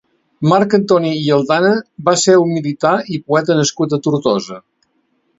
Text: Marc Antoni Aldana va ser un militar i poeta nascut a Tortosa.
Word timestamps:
Marc 0.51 0.71
Antoni 0.77 1.09
Aldana 1.35 1.73
va 2.07 2.15
ser 2.21 2.37
un 2.45 2.49
militar 2.55 2.93
i 3.17 3.19
poeta 3.33 3.59
nascut 3.59 3.93
a 3.93 4.01
Tortosa. 4.07 4.59